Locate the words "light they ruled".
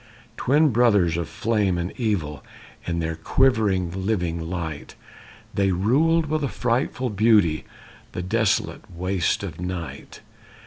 4.49-6.25